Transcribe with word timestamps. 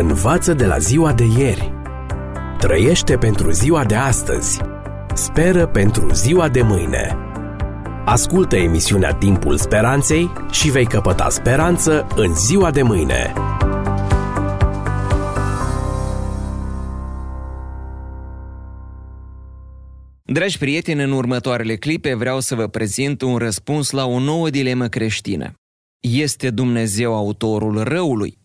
Învață 0.00 0.54
de 0.54 0.66
la 0.66 0.78
ziua 0.78 1.12
de 1.12 1.24
ieri. 1.38 1.72
Trăiește 2.58 3.16
pentru 3.16 3.50
ziua 3.50 3.84
de 3.84 3.94
astăzi. 3.94 4.60
Speră 5.14 5.66
pentru 5.66 6.12
ziua 6.12 6.48
de 6.48 6.62
mâine. 6.62 7.16
Ascultă 8.04 8.56
emisiunea 8.56 9.14
Timpul 9.14 9.56
Speranței 9.56 10.32
și 10.50 10.70
vei 10.70 10.86
căpăta 10.86 11.28
speranță 11.28 12.06
în 12.16 12.34
ziua 12.34 12.70
de 12.70 12.82
mâine. 12.82 13.32
Dragi 20.24 20.58
prieteni, 20.58 21.02
în 21.02 21.12
următoarele 21.12 21.76
clipe 21.76 22.14
vreau 22.14 22.40
să 22.40 22.54
vă 22.54 22.66
prezint 22.66 23.22
un 23.22 23.36
răspuns 23.36 23.90
la 23.90 24.06
o 24.06 24.18
nouă 24.18 24.50
dilemă 24.50 24.86
creștină. 24.86 25.52
Este 26.00 26.50
Dumnezeu 26.50 27.14
autorul 27.14 27.82
răului? 27.82 28.37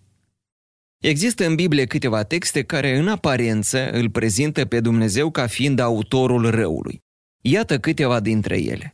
Există 1.04 1.46
în 1.46 1.56
Biblie 1.56 1.86
câteva 1.86 2.24
texte 2.24 2.64
care, 2.64 2.98
în 2.98 3.08
aparență, 3.08 3.92
îl 3.92 4.10
prezintă 4.10 4.66
pe 4.66 4.80
Dumnezeu 4.80 5.32
ca 5.32 5.48
fiind 5.48 5.80
autorul 5.80 6.50
răului. 6.50 7.00
Iată 7.42 7.80
câteva 7.80 8.20
dintre 8.20 8.58
ele. 8.62 8.92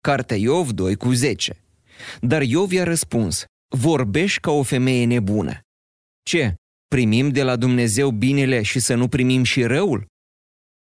Cartea 0.00 0.36
Iov 0.36 0.70
2 0.70 0.96
cu 0.96 1.12
10. 1.12 1.64
Dar 2.20 2.42
Iov 2.42 2.72
i-a 2.72 2.84
răspuns, 2.84 3.44
vorbești 3.76 4.40
ca 4.40 4.50
o 4.50 4.62
femeie 4.62 5.04
nebună. 5.04 5.60
Ce? 6.22 6.54
Primim 6.88 7.28
de 7.28 7.42
la 7.42 7.56
Dumnezeu 7.56 8.10
binele 8.10 8.62
și 8.62 8.78
să 8.78 8.94
nu 8.94 9.08
primim 9.08 9.42
și 9.42 9.62
răul? 9.62 10.06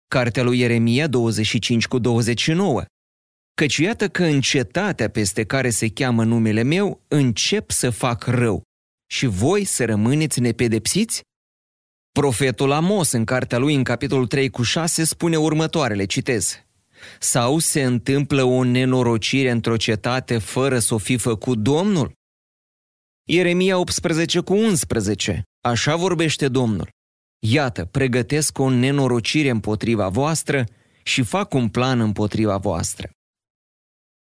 Cartea 0.07 0.43
lui 0.43 0.59
Ieremia 0.59 1.07
25 1.07 1.87
cu 1.87 1.99
29. 1.99 2.83
Căci 3.53 3.77
iată 3.77 4.09
că 4.09 4.23
în 4.23 4.41
cetatea 4.41 5.09
peste 5.09 5.43
care 5.43 5.69
se 5.69 5.89
cheamă 5.89 6.23
numele 6.23 6.61
meu 6.61 7.01
încep 7.07 7.71
să 7.71 7.89
fac 7.89 8.25
rău 8.25 8.63
și 9.15 9.25
voi 9.25 9.63
să 9.63 9.85
rămâneți 9.85 10.39
nepedepsiți? 10.39 11.21
Profetul 12.11 12.71
Amos, 12.71 13.11
în 13.11 13.25
cartea 13.25 13.57
lui, 13.57 13.75
în 13.75 13.83
capitolul 13.83 14.27
3 14.27 14.49
cu 14.49 14.61
6, 14.61 15.03
spune 15.03 15.37
următoarele, 15.37 16.05
citez. 16.05 16.59
Sau 17.19 17.59
se 17.59 17.83
întâmplă 17.83 18.43
o 18.43 18.63
nenorocire 18.63 19.49
într-o 19.49 19.77
cetate 19.77 20.37
fără 20.37 20.79
să 20.79 20.93
o 20.93 20.97
fi 20.97 21.17
făcut 21.17 21.57
Domnul? 21.57 22.11
Ieremia 23.29 23.77
18 23.77 24.39
cu 24.39 24.53
11. 24.53 25.43
Așa 25.61 25.95
vorbește 25.95 26.47
Domnul. 26.47 26.89
Iată, 27.39 27.85
pregătesc 27.85 28.59
o 28.59 28.69
nenorocire 28.69 29.49
împotriva 29.49 30.09
voastră 30.09 30.65
și 31.03 31.23
fac 31.23 31.53
un 31.53 31.69
plan 31.69 31.99
împotriva 31.99 32.57
voastră. 32.57 33.09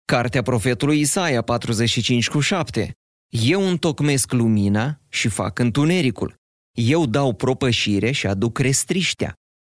Cartea 0.05 0.41
profetului 0.41 0.99
Isaia 0.99 1.41
45 1.41 2.29
cu 2.29 2.39
7. 2.39 2.91
Eu 3.29 3.67
întocmesc 3.67 4.31
lumina 4.31 5.01
și 5.09 5.27
fac 5.27 5.59
întunericul. 5.59 6.35
Eu 6.71 7.05
dau 7.05 7.33
propășire 7.33 8.11
și 8.11 8.27
aduc 8.27 8.59
restriștea. 8.59 9.33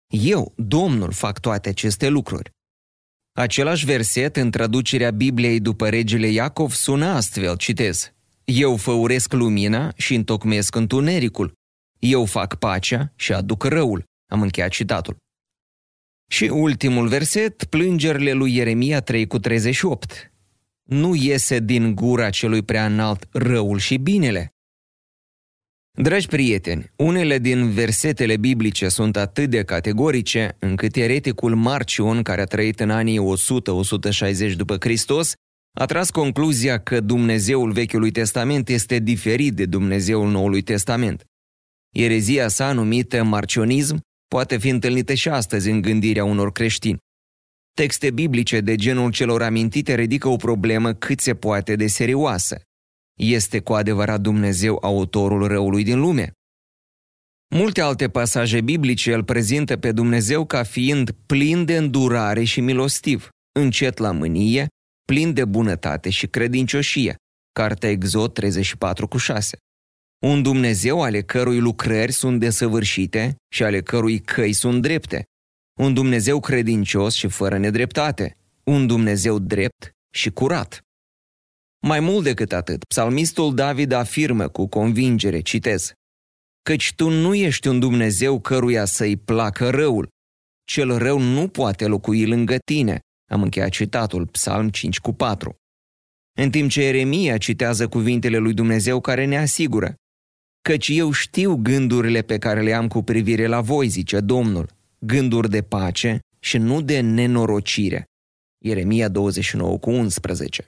Eu, 0.07 0.53
Domnul, 0.57 1.11
fac 1.11 1.39
toate 1.39 1.69
aceste 1.69 2.07
lucruri. 2.07 2.49
Același 3.31 3.85
verset 3.85 4.35
în 4.35 4.51
traducerea 4.51 5.11
Bibliei 5.11 5.59
după 5.59 5.89
regele 5.89 6.27
Iacov 6.27 6.71
sună 6.71 7.05
astfel, 7.05 7.57
citez. 7.57 8.11
Eu 8.43 8.77
făuresc 8.77 9.33
lumina 9.33 9.93
și 9.95 10.15
întocmesc 10.15 10.75
întunericul. 10.75 11.53
Eu 11.99 12.25
fac 12.25 12.55
pacea 12.55 13.13
și 13.15 13.33
aduc 13.33 13.63
răul. 13.63 14.03
Am 14.31 14.41
încheiat 14.41 14.69
citatul. 14.69 15.17
Și 16.31 16.43
ultimul 16.43 17.07
verset, 17.07 17.63
plângerile 17.63 18.31
lui 18.31 18.55
Ieremia 18.55 19.01
3 19.01 19.27
cu 19.27 19.39
38 19.39 20.30
nu 20.93 21.15
iese 21.15 21.59
din 21.59 21.95
gura 21.95 22.29
celui 22.29 22.61
prea 22.61 22.85
înalt 22.85 23.27
răul 23.31 23.79
și 23.79 23.97
binele. 23.97 24.53
Dragi 25.97 26.27
prieteni, 26.27 26.91
unele 26.95 27.37
din 27.37 27.69
versetele 27.69 28.37
biblice 28.37 28.89
sunt 28.89 29.17
atât 29.17 29.49
de 29.49 29.63
categorice 29.63 30.55
încât 30.59 30.95
ereticul 30.95 31.55
Marcion, 31.55 32.21
care 32.21 32.41
a 32.41 32.45
trăit 32.45 32.79
în 32.79 32.89
anii 32.89 33.19
100-160 34.51 34.55
după 34.55 34.77
Hristos, 34.79 35.33
a 35.77 35.85
tras 35.85 36.09
concluzia 36.09 36.79
că 36.79 36.99
Dumnezeul 36.99 37.71
Vechiului 37.71 38.11
Testament 38.11 38.69
este 38.69 38.99
diferit 38.99 39.53
de 39.53 39.65
Dumnezeul 39.65 40.29
Noului 40.29 40.61
Testament. 40.61 41.25
Erezia 41.95 42.47
sa 42.47 42.71
numită 42.71 43.23
marcionism 43.23 43.99
poate 44.27 44.57
fi 44.57 44.69
întâlnită 44.69 45.13
și 45.13 45.29
astăzi 45.29 45.69
în 45.69 45.81
gândirea 45.81 46.23
unor 46.23 46.51
creștini. 46.51 46.97
Texte 47.73 48.11
biblice 48.11 48.59
de 48.61 48.75
genul 48.75 49.11
celor 49.11 49.41
amintite 49.41 49.95
ridică 49.95 50.27
o 50.27 50.35
problemă 50.35 50.93
cât 50.93 51.19
se 51.19 51.35
poate 51.35 51.75
de 51.75 51.87
serioasă. 51.87 52.61
Este 53.19 53.59
cu 53.59 53.73
adevărat 53.73 54.21
Dumnezeu 54.21 54.77
autorul 54.81 55.47
răului 55.47 55.83
din 55.83 55.99
lume? 55.99 56.31
Multe 57.55 57.81
alte 57.81 58.09
pasaje 58.09 58.61
biblice 58.61 59.13
îl 59.13 59.23
prezintă 59.23 59.77
pe 59.77 59.91
Dumnezeu 59.91 60.45
ca 60.45 60.63
fiind 60.63 61.11
plin 61.25 61.65
de 61.65 61.77
îndurare 61.77 62.43
și 62.43 62.61
milostiv, 62.61 63.29
încet 63.59 63.97
la 63.97 64.11
mânie, 64.11 64.67
plin 65.05 65.33
de 65.33 65.45
bunătate 65.45 66.09
și 66.09 66.27
credincioșie. 66.27 67.15
Cartea 67.51 67.89
Exod 67.89 68.33
34 68.33 69.07
cu 69.07 69.17
6. 69.17 69.57
Un 70.25 70.41
Dumnezeu 70.41 71.01
ale 71.01 71.21
cărui 71.21 71.59
lucrări 71.59 72.11
sunt 72.11 72.39
desăvârșite 72.39 73.35
și 73.53 73.63
ale 73.63 73.81
cărui 73.81 74.19
căi 74.19 74.53
sunt 74.53 74.81
drepte 74.81 75.25
un 75.79 75.93
Dumnezeu 75.93 76.39
credincios 76.39 77.13
și 77.13 77.27
fără 77.27 77.57
nedreptate, 77.57 78.37
un 78.63 78.87
Dumnezeu 78.87 79.39
drept 79.39 79.91
și 80.13 80.29
curat. 80.29 80.81
Mai 81.79 81.99
mult 81.99 82.23
decât 82.23 82.51
atât, 82.51 82.83
psalmistul 82.83 83.55
David 83.55 83.91
afirmă 83.91 84.47
cu 84.47 84.67
convingere, 84.67 85.39
citez, 85.39 85.93
Căci 86.61 86.93
tu 86.95 87.09
nu 87.09 87.35
ești 87.35 87.67
un 87.67 87.79
Dumnezeu 87.79 88.39
căruia 88.39 88.85
să-i 88.85 89.17
placă 89.17 89.69
răul. 89.69 90.09
Cel 90.63 90.97
rău 90.97 91.19
nu 91.19 91.47
poate 91.47 91.85
locui 91.85 92.25
lângă 92.25 92.57
tine. 92.57 92.99
Am 93.31 93.41
încheiat 93.41 93.69
citatul, 93.69 94.27
Psalm 94.27 94.69
5 94.69 94.99
cu 94.99 95.13
4. 95.13 95.55
În 96.39 96.49
timp 96.51 96.69
ce 96.69 96.81
Eremia 96.81 97.37
citează 97.37 97.87
cuvintele 97.87 98.37
lui 98.37 98.53
Dumnezeu 98.53 99.01
care 99.01 99.25
ne 99.25 99.37
asigură, 99.37 99.95
Căci 100.61 100.87
eu 100.87 101.11
știu 101.11 101.55
gândurile 101.55 102.21
pe 102.21 102.37
care 102.37 102.61
le 102.61 102.73
am 102.73 102.87
cu 102.87 103.01
privire 103.01 103.47
la 103.47 103.61
voi, 103.61 103.87
zice 103.87 104.19
Domnul, 104.19 104.80
gânduri 105.05 105.49
de 105.49 105.61
pace 105.61 106.19
și 106.39 106.57
nu 106.57 106.81
de 106.81 106.99
nenorocire. 106.99 108.05
Ieremia 108.63 109.07
29 109.07 109.77
cu 109.77 109.89
11. 109.89 110.65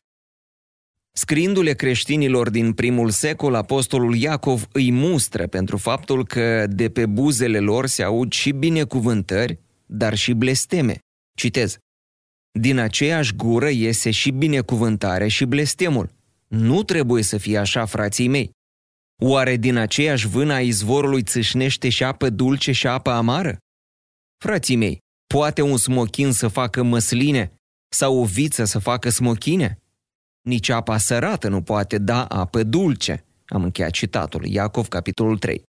Scriindu-le 1.15 1.73
creștinilor 1.73 2.49
din 2.49 2.73
primul 2.73 3.09
secol, 3.09 3.55
apostolul 3.55 4.15
Iacov 4.15 4.67
îi 4.71 4.91
mustră 4.91 5.47
pentru 5.47 5.77
faptul 5.77 6.25
că 6.25 6.67
de 6.67 6.89
pe 6.89 7.05
buzele 7.05 7.59
lor 7.59 7.85
se 7.85 8.03
aud 8.03 8.31
și 8.31 8.51
binecuvântări, 8.51 9.59
dar 9.85 10.15
și 10.15 10.33
blesteme. 10.33 10.97
Citez. 11.37 11.77
Din 12.59 12.77
aceeași 12.77 13.35
gură 13.35 13.69
iese 13.69 14.11
și 14.11 14.31
binecuvântare 14.31 15.27
și 15.27 15.45
blestemul. 15.45 16.09
Nu 16.47 16.83
trebuie 16.83 17.23
să 17.23 17.37
fie 17.37 17.57
așa, 17.57 17.85
frații 17.85 18.27
mei. 18.27 18.51
Oare 19.21 19.55
din 19.55 19.75
aceeași 19.75 20.27
vână 20.27 20.53
a 20.53 20.61
izvorului 20.61 21.23
țâșnește 21.23 21.89
și 21.89 22.03
apă 22.03 22.29
dulce 22.29 22.71
și 22.71 22.87
apă 22.87 23.09
amară? 23.09 23.57
Frații 24.43 24.75
mei, 24.75 24.97
poate 25.33 25.61
un 25.61 25.77
smochin 25.77 26.31
să 26.31 26.47
facă 26.47 26.83
măsline 26.83 27.53
sau 27.89 28.17
o 28.17 28.25
viță 28.25 28.63
să 28.63 28.79
facă 28.79 29.09
smochine? 29.09 29.79
Nici 30.41 30.69
apa 30.69 30.97
sărată 30.97 31.47
nu 31.47 31.61
poate 31.61 31.97
da 31.97 32.25
apă 32.25 32.63
dulce. 32.63 33.25
Am 33.45 33.63
încheiat 33.63 33.91
citatul, 33.91 34.45
Iacov, 34.45 34.87
capitolul 34.87 35.37
3. 35.37 35.63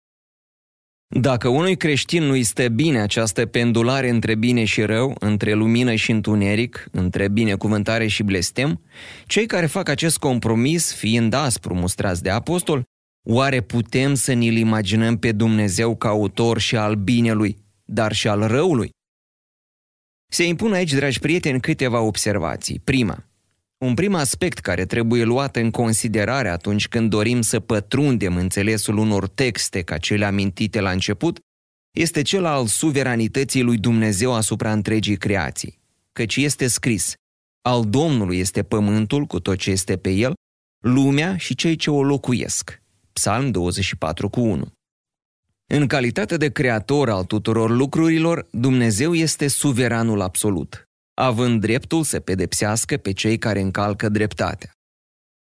Dacă 1.21 1.49
unui 1.49 1.77
creștin 1.77 2.23
nu-i 2.23 2.43
stă 2.43 2.69
bine 2.69 3.01
această 3.01 3.47
pendulare 3.47 4.09
între 4.09 4.35
bine 4.35 4.65
și 4.65 4.83
rău, 4.83 5.17
între 5.21 5.53
lumină 5.53 5.95
și 5.95 6.11
întuneric, 6.11 6.89
între 6.93 7.29
binecuvântare 7.29 8.07
și 8.07 8.23
blestem, 8.23 8.81
cei 9.27 9.47
care 9.47 9.67
fac 9.67 9.89
acest 9.89 10.19
compromis, 10.19 10.95
fiind 10.95 11.33
aspru 11.33 11.75
mustrați 11.75 12.23
de 12.23 12.31
apostol, 12.31 12.83
oare 13.29 13.61
putem 13.61 14.15
să 14.15 14.33
ne-l 14.33 14.57
imaginăm 14.57 15.19
pe 15.19 15.33
Dumnezeu 15.33 15.97
ca 15.97 16.09
autor 16.09 16.59
și 16.59 16.77
al 16.77 16.95
binelui 16.95 17.61
dar 17.85 18.13
și 18.13 18.29
al 18.29 18.47
răului. 18.47 18.91
Se 20.29 20.45
impun 20.45 20.73
aici, 20.73 20.93
dragi 20.93 21.19
prieteni, 21.19 21.61
câteva 21.61 22.01
observații. 22.01 22.79
Prima, 22.79 23.27
un 23.79 23.95
prim 23.95 24.15
aspect 24.15 24.59
care 24.59 24.87
trebuie 24.87 25.25
luat 25.25 25.57
în 25.57 25.71
considerare 25.71 26.49
atunci 26.49 26.89
când 26.89 27.11
dorim 27.11 27.41
să 27.41 27.61
pătrundem 27.61 28.37
înțelesul 28.37 28.97
unor 28.97 29.29
texte 29.29 29.83
ca 29.83 29.99
cele 29.99 30.25
amintite 30.25 30.81
la 30.81 30.91
început, 30.91 31.39
este 31.91 32.23
cel 32.23 32.45
al 32.45 32.67
suveranității 32.67 33.63
lui 33.63 33.79
Dumnezeu 33.79 34.35
asupra 34.35 34.73
întregii 34.73 35.17
creații. 35.17 35.81
Căci 36.13 36.37
este 36.37 36.67
scris, 36.67 37.15
al 37.63 37.85
Domnului 37.85 38.39
este 38.39 38.63
pământul 38.63 39.25
cu 39.25 39.41
tot 39.41 39.59
ce 39.59 39.71
este 39.71 39.97
pe 39.97 40.11
el, 40.11 40.33
lumea 40.85 41.37
și 41.37 41.55
cei 41.55 41.77
ce 41.77 41.91
o 41.91 42.03
locuiesc. 42.03 42.83
Psalm 43.13 43.51
24 43.51 44.29
cu 44.29 44.41
1. 44.41 44.73
În 45.75 45.87
calitate 45.87 46.37
de 46.37 46.51
creator 46.51 47.11
al 47.11 47.25
tuturor 47.25 47.71
lucrurilor, 47.71 48.49
Dumnezeu 48.51 49.15
este 49.15 49.49
suveranul 49.49 50.21
absolut, 50.21 50.89
având 51.15 51.61
dreptul 51.61 52.03
să 52.03 52.21
pedepsească 52.21 52.97
pe 52.97 53.13
cei 53.13 53.39
care 53.39 53.61
încalcă 53.61 54.09
dreptatea. 54.09 54.73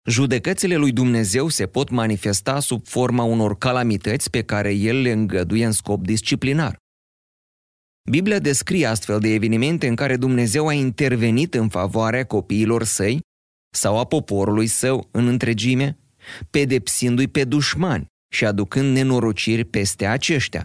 Judecățile 0.09 0.75
lui 0.75 0.91
Dumnezeu 0.91 1.47
se 1.47 1.67
pot 1.67 1.89
manifesta 1.89 2.59
sub 2.59 2.87
forma 2.87 3.23
unor 3.23 3.57
calamități 3.57 4.29
pe 4.29 4.43
care 4.43 4.73
El 4.73 5.01
le 5.01 5.11
îngăduie 5.11 5.65
în 5.65 5.71
scop 5.71 6.05
disciplinar. 6.05 6.77
Biblia 8.09 8.39
descrie 8.39 8.85
astfel 8.85 9.19
de 9.19 9.33
evenimente 9.33 9.87
în 9.87 9.95
care 9.95 10.17
Dumnezeu 10.17 10.67
a 10.67 10.73
intervenit 10.73 11.53
în 11.53 11.69
favoarea 11.69 12.25
copiilor 12.25 12.83
săi 12.83 13.19
sau 13.75 13.97
a 13.97 14.05
poporului 14.05 14.67
său 14.67 15.07
în 15.11 15.27
întregime, 15.27 15.97
pedepsindu-i 16.49 17.27
pe 17.27 17.43
dușmani 17.43 18.11
și 18.33 18.45
aducând 18.45 18.95
nenorociri 18.95 19.63
peste 19.63 20.05
aceștia. 20.05 20.63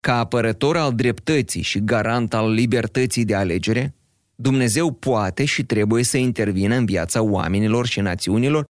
Ca 0.00 0.18
apărător 0.18 0.76
al 0.76 0.94
dreptății 0.94 1.62
și 1.62 1.84
garant 1.84 2.34
al 2.34 2.52
libertății 2.52 3.24
de 3.24 3.34
alegere, 3.34 3.94
Dumnezeu 4.34 4.92
poate 4.92 5.44
și 5.44 5.64
trebuie 5.64 6.02
să 6.04 6.16
intervină 6.16 6.74
în 6.74 6.84
viața 6.84 7.22
oamenilor 7.22 7.86
și 7.86 8.00
națiunilor 8.00 8.64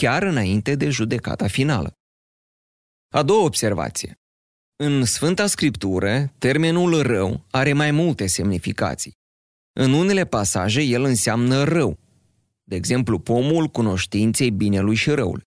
chiar 0.00 0.22
înainte 0.22 0.74
de 0.74 0.88
judecata 0.88 1.46
finală. 1.46 1.92
A 3.14 3.22
doua 3.22 3.44
observație. 3.44 4.18
În 4.76 5.04
Sfânta 5.04 5.46
Scriptură, 5.46 6.32
termenul 6.38 7.02
rău 7.02 7.46
are 7.50 7.72
mai 7.72 7.90
multe 7.90 8.26
semnificații. 8.26 9.12
În 9.72 9.92
unele 9.92 10.24
pasaje, 10.24 10.82
el 10.82 11.02
înseamnă 11.02 11.62
rău, 11.62 11.98
de 12.62 12.76
exemplu 12.76 13.18
pomul 13.18 13.66
cunoștinței 13.66 14.50
binelui 14.50 14.94
și 14.94 15.10
răului. 15.10 15.44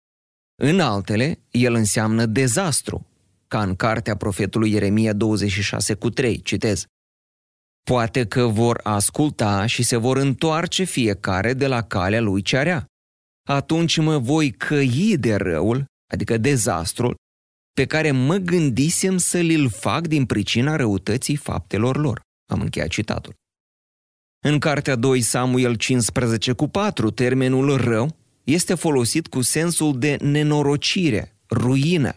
În 0.62 0.80
altele, 0.80 1.40
el 1.52 1.74
înseamnă 1.74 2.26
dezastru, 2.26 3.06
ca 3.48 3.62
în 3.62 3.76
cartea 3.76 4.16
profetului 4.18 4.72
Ieremia 4.72 5.14
26 5.14 5.94
cu 5.94 6.10
3, 6.10 6.42
citez. 6.42 6.86
Poate 7.84 8.26
că 8.26 8.46
vor 8.46 8.80
asculta 8.84 9.66
și 9.66 9.84
se 9.84 9.98
vor 9.98 10.18
întoarce 10.18 10.84
fiecare 10.84 11.54
de 11.54 11.68
la 11.68 11.82
calea 11.82 12.22
lui 12.22 12.42
cearea. 12.42 12.86
Atunci 13.50 13.98
mă 13.98 14.18
voi 14.18 14.52
căi 14.52 15.18
de 15.18 15.36
răul, 15.36 15.86
adică 16.12 16.38
dezastrul, 16.38 17.16
pe 17.74 17.86
care 17.86 18.12
mă 18.12 18.36
gândisem 18.36 19.18
să 19.18 19.42
l 19.42 19.70
fac 19.70 20.08
din 20.08 20.26
pricina 20.26 20.76
răutății 20.76 21.36
faptelor 21.36 21.98
lor. 21.98 22.22
Am 22.52 22.62
încheiat 22.62 22.88
citatul. 22.88 23.34
În 24.46 24.60
cartea 24.60 24.96
2 24.96 25.22
Samuel 25.22 25.76
15 25.76 26.52
cu 26.52 26.68
4, 26.68 27.12
termenul 27.12 27.78
rău 27.78 28.16
este 28.48 28.76
folosit 28.76 29.28
cu 29.28 29.42
sensul 29.42 30.00
de 30.00 30.18
nenorocire, 30.22 31.38
ruină. 31.50 32.16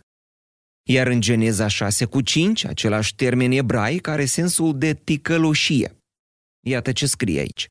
Iar 0.89 1.07
în 1.07 1.21
Geneza 1.21 1.67
6 1.67 2.05
cu 2.05 2.21
5, 2.21 2.65
același 2.65 3.15
termen 3.15 3.51
ebraic 3.51 4.07
are 4.07 4.25
sensul 4.25 4.79
de 4.79 4.95
ticăloșie. 4.95 5.97
Iată 6.67 6.93
ce 6.93 7.07
scrie 7.07 7.41
aici. 7.41 7.67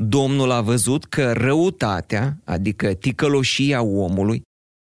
Domnul 0.00 0.50
a 0.50 0.60
văzut 0.60 1.04
că 1.04 1.32
răutatea, 1.32 2.40
adică 2.44 2.94
ticăloșia 2.94 3.82
omului, 3.82 4.42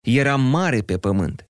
era 0.06 0.36
mare 0.36 0.80
pe 0.80 0.98
pământ 0.98 1.44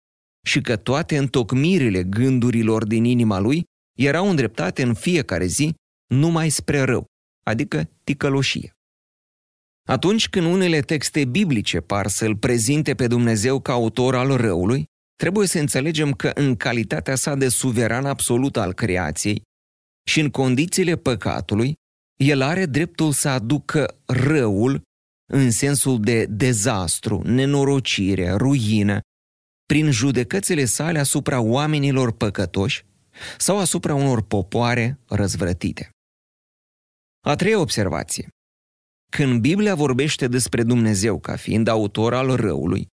și 0.47 0.61
că 0.61 0.76
toate 0.76 1.17
întocmirile 1.17 2.03
gândurilor 2.03 2.85
din 2.85 3.05
inima 3.05 3.38
lui 3.38 3.65
erau 3.99 4.29
îndreptate 4.29 4.82
în 4.82 4.94
fiecare 4.94 5.47
zi 5.47 5.75
numai 6.15 6.49
spre 6.49 6.81
rău, 6.81 7.06
adică 7.44 7.88
ticăloșie. 8.05 8.73
Atunci 9.88 10.29
când 10.29 10.46
unele 10.46 10.81
texte 10.81 11.25
biblice 11.25 11.81
par 11.81 12.06
să-L 12.06 12.37
prezinte 12.37 12.94
pe 12.94 13.06
Dumnezeu 13.06 13.61
ca 13.61 13.73
autor 13.73 14.14
al 14.14 14.37
răului, 14.37 14.85
trebuie 15.17 15.46
să 15.46 15.58
înțelegem 15.58 16.12
că 16.12 16.31
în 16.35 16.56
calitatea 16.56 17.14
sa 17.14 17.35
de 17.35 17.49
suveran 17.49 18.06
absolut 18.06 18.56
al 18.56 18.73
creației 18.73 19.43
și 20.08 20.20
în 20.20 20.31
condițiile 20.31 20.96
păcatului, 20.96 21.75
El 22.20 22.40
are 22.43 22.67
dreptul 22.67 23.12
să 23.12 23.29
aducă 23.29 24.00
răul 24.06 24.82
în 25.32 25.50
sensul 25.50 26.00
de 26.00 26.26
dezastru, 26.26 27.23
nenorocire, 27.25 28.31
ruină, 28.31 29.00
prin 29.67 29.91
judecățile 29.91 30.64
sale 30.64 30.99
asupra 30.99 31.41
oamenilor 31.41 32.12
păcătoși 32.12 32.84
sau 33.38 33.58
asupra 33.58 33.94
unor 33.94 34.23
popoare 34.23 34.99
răzvrătite. 35.06 35.91
A 37.26 37.34
treia 37.34 37.61
observație. 37.61 38.29
Când 39.10 39.40
Biblia 39.40 39.75
vorbește 39.75 40.28
despre 40.28 40.62
Dumnezeu 40.62 41.19
ca 41.19 41.37
fiind 41.37 41.69
autor 41.69 42.14
al 42.14 42.37
răului, 42.37 42.87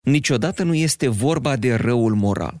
niciodată 0.00 0.62
nu 0.62 0.74
este 0.74 1.08
vorba 1.08 1.56
de 1.56 1.74
răul 1.74 2.14
moral. 2.14 2.58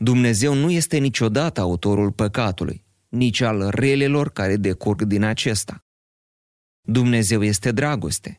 Dumnezeu 0.00 0.54
nu 0.54 0.70
este 0.70 0.98
niciodată 0.98 1.60
autorul 1.60 2.12
păcatului, 2.12 2.84
nici 3.08 3.40
al 3.40 3.68
relelor 3.70 4.30
care 4.30 4.56
decurg 4.56 5.02
din 5.02 5.22
acesta. 5.22 5.78
Dumnezeu 6.88 7.42
este 7.42 7.72
dragoste, 7.72 8.36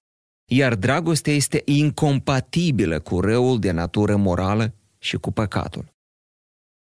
iar 0.49 0.75
dragostea 0.75 1.33
este 1.33 1.61
incompatibilă 1.65 2.99
cu 2.99 3.19
răul 3.19 3.59
de 3.59 3.71
natură 3.71 4.15
morală 4.15 4.73
și 4.97 5.17
cu 5.17 5.31
păcatul. 5.31 5.95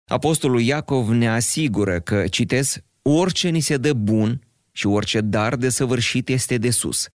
Apostolul 0.09 0.61
Iacov 0.61 1.09
ne 1.09 1.29
asigură 1.29 1.99
că, 1.99 2.27
citesc, 2.27 2.83
orice 3.01 3.49
ni 3.49 3.59
se 3.59 3.77
dă 3.77 3.93
bun 3.93 4.46
și 4.77 4.87
orice 4.87 5.21
dar 5.21 5.55
de 5.55 5.69
săvârșit 5.69 6.29
este 6.29 6.57
de 6.57 6.69
sus, 6.69 7.07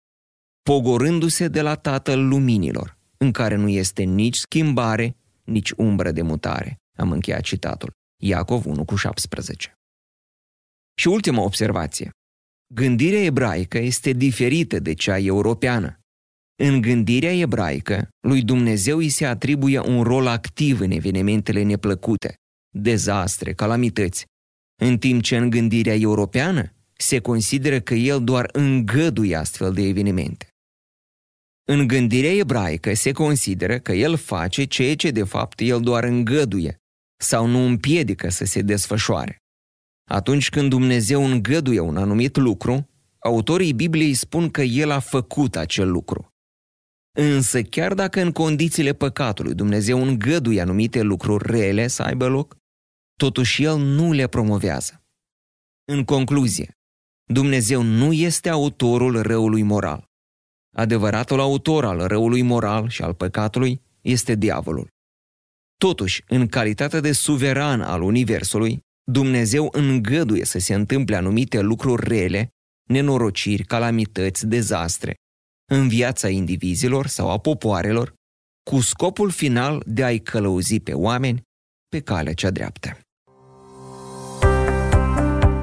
pogorându-se 0.61 1.47
de 1.47 1.61
la 1.61 1.75
Tatăl 1.75 2.27
Luminilor, 2.27 2.97
în 3.17 3.31
care 3.31 3.55
nu 3.55 3.69
este 3.69 4.03
nici 4.03 4.35
schimbare, 4.37 5.15
nici 5.43 5.71
umbră 5.71 6.11
de 6.11 6.21
mutare. 6.21 6.75
Am 6.97 7.11
încheiat 7.11 7.41
citatul. 7.41 7.91
Iacov 8.23 8.65
1 8.65 8.85
cu 8.85 8.95
17. 8.95 9.73
Și 10.95 11.07
ultima 11.07 11.41
observație. 11.41 12.09
Gândirea 12.73 13.23
ebraică 13.23 13.77
este 13.77 14.11
diferită 14.11 14.79
de 14.79 14.93
cea 14.93 15.17
europeană. 15.17 15.99
În 16.63 16.81
gândirea 16.81 17.33
ebraică, 17.33 18.09
lui 18.27 18.41
Dumnezeu 18.43 18.97
îi 18.97 19.09
se 19.09 19.25
atribuie 19.25 19.79
un 19.79 20.03
rol 20.03 20.27
activ 20.27 20.79
în 20.79 20.91
evenimentele 20.91 21.63
neplăcute, 21.63 22.33
dezastre, 22.75 23.53
calamități, 23.53 24.25
în 24.81 24.97
timp 24.97 25.21
ce 25.21 25.37
în 25.37 25.49
gândirea 25.49 25.95
europeană 25.95 26.75
se 27.01 27.19
consideră 27.19 27.79
că 27.79 27.93
el 27.93 28.23
doar 28.23 28.49
îngăduie 28.51 29.35
astfel 29.35 29.73
de 29.73 29.81
evenimente. 29.81 30.47
În 31.67 31.87
gândirea 31.87 32.31
ebraică 32.31 32.93
se 32.93 33.11
consideră 33.11 33.79
că 33.79 33.91
el 33.91 34.17
face 34.17 34.63
ceea 34.63 34.95
ce 34.95 35.11
de 35.11 35.23
fapt 35.23 35.59
el 35.59 35.81
doar 35.81 36.03
îngăduie 36.03 36.77
sau 37.19 37.45
nu 37.45 37.59
împiedică 37.65 38.29
să 38.29 38.45
se 38.45 38.61
desfășoare. 38.61 39.37
Atunci 40.09 40.49
când 40.49 40.69
Dumnezeu 40.69 41.25
îngăduie 41.25 41.79
un 41.79 41.97
anumit 41.97 42.37
lucru, 42.37 42.89
autorii 43.19 43.73
Bibliei 43.73 44.13
spun 44.13 44.49
că 44.49 44.61
el 44.61 44.91
a 44.91 44.99
făcut 44.99 45.55
acel 45.55 45.91
lucru. 45.91 46.27
Însă 47.17 47.61
chiar 47.61 47.93
dacă 47.93 48.21
în 48.21 48.31
condițiile 48.31 48.93
păcatului 48.93 49.53
Dumnezeu 49.53 50.01
îngăduie 50.01 50.61
anumite 50.61 51.01
lucruri 51.01 51.51
rele 51.51 51.87
să 51.87 52.03
aibă 52.03 52.27
loc, 52.27 52.55
totuși 53.17 53.63
El 53.63 53.77
nu 53.77 54.11
le 54.11 54.27
promovează. 54.27 55.03
În 55.91 56.03
concluzie, 56.03 56.71
Dumnezeu 57.31 57.81
nu 57.81 58.13
este 58.13 58.49
autorul 58.49 59.21
răului 59.21 59.61
moral. 59.61 60.05
Adevăratul 60.75 61.39
autor 61.39 61.85
al 61.85 62.07
răului 62.07 62.41
moral 62.41 62.89
și 62.89 63.01
al 63.01 63.13
păcatului 63.13 63.81
este 64.01 64.35
diavolul. 64.35 64.87
Totuși, 65.77 66.23
în 66.27 66.47
calitate 66.47 66.99
de 66.99 67.11
suveran 67.11 67.81
al 67.81 68.01
Universului, 68.01 68.79
Dumnezeu 69.11 69.69
îngăduie 69.71 70.45
să 70.45 70.59
se 70.59 70.73
întâmple 70.73 71.15
anumite 71.15 71.59
lucruri 71.59 72.07
rele, 72.07 72.49
nenorociri, 72.89 73.63
calamități, 73.63 74.47
dezastre, 74.47 75.15
în 75.71 75.87
viața 75.87 76.29
indivizilor 76.29 77.07
sau 77.07 77.29
a 77.29 77.37
popoarelor, 77.37 78.13
cu 78.69 78.79
scopul 78.79 79.29
final 79.29 79.83
de 79.85 80.03
a-i 80.03 80.19
călăuzi 80.19 80.79
pe 80.79 80.93
oameni 80.93 81.41
pe 81.89 81.99
calea 81.99 82.33
cea 82.33 82.51
dreaptă. 82.51 83.00